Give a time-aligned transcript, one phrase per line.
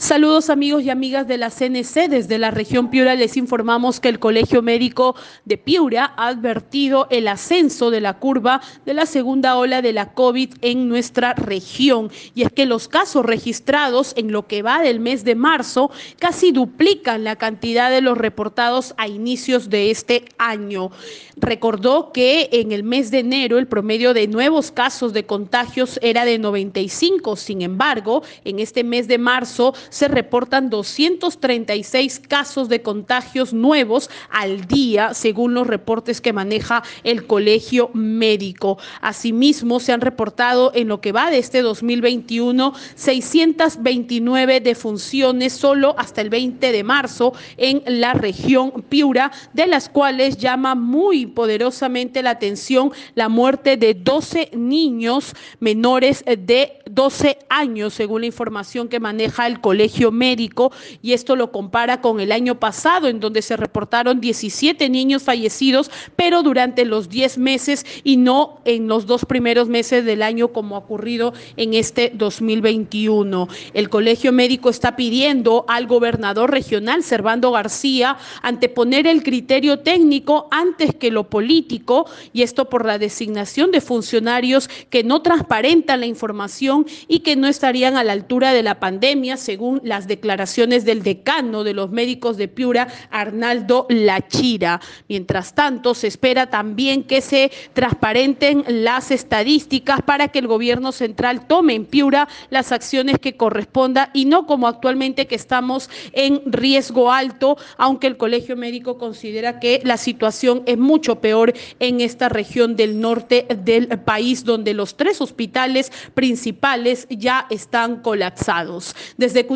[0.00, 2.08] Saludos amigos y amigas de la CNC.
[2.08, 7.28] Desde la región Piura les informamos que el Colegio Médico de Piura ha advertido el
[7.28, 12.10] ascenso de la curva de la segunda ola de la COVID en nuestra región.
[12.34, 16.50] Y es que los casos registrados en lo que va del mes de marzo casi
[16.50, 20.90] duplican la cantidad de los reportados a inicios de este año.
[21.36, 26.24] Recordó que en el mes de enero el promedio de nuevos casos de contagios era
[26.24, 27.36] de 95.
[27.36, 34.66] Sin embargo, en este mes de marzo se reportan 236 casos de contagios nuevos al
[34.66, 38.78] día, según los reportes que maneja el Colegio Médico.
[39.00, 46.20] Asimismo, se han reportado en lo que va de este 2021 629 defunciones solo hasta
[46.20, 52.30] el 20 de marzo en la región Piura, de las cuales llama muy poderosamente la
[52.30, 59.46] atención la muerte de 12 niños menores de 12 años, según la información que maneja
[59.46, 59.79] el Colegio
[60.10, 65.22] Médico, y esto lo compara con el año pasado, en donde se reportaron 17 niños
[65.22, 70.48] fallecidos, pero durante los 10 meses y no en los dos primeros meses del año,
[70.48, 73.48] como ha ocurrido en este 2021.
[73.74, 80.94] El Colegio Médico está pidiendo al gobernador regional, Servando García, anteponer el criterio técnico antes
[80.94, 86.86] que lo político, y esto por la designación de funcionarios que no transparentan la información
[87.08, 91.62] y que no estarían a la altura de la pandemia, según las declaraciones del decano
[91.62, 94.80] de los médicos de Piura, Arnaldo Lachira.
[95.08, 101.46] Mientras tanto, se espera también que se transparenten las estadísticas para que el gobierno central
[101.46, 107.12] tome en Piura las acciones que corresponda y no como actualmente que estamos en riesgo
[107.12, 112.76] alto, aunque el Colegio Médico considera que la situación es mucho peor en esta región
[112.76, 118.94] del norte del país, donde los tres hospitales principales ya están colapsados.
[119.16, 119.46] Desde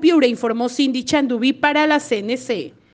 [0.00, 2.74] Piura, informó Cindy Chandubí para la CNC.